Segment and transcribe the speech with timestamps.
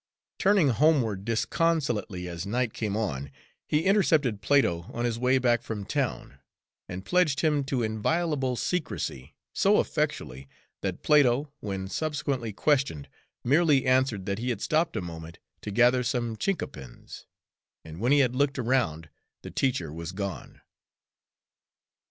[0.39, 3.29] Turning homeward disconsolately as night came on,
[3.67, 6.39] he intercepted Plato on his way back from town,
[6.89, 10.47] and pledged him to inviolable secrecy so effectually
[10.81, 13.09] that Plato, when subsequently questioned,
[13.43, 17.27] merely answered that he had stopped a moment to gather some chinquapins,
[17.85, 19.07] and when he had looked around
[19.43, 20.61] the teacher was gone.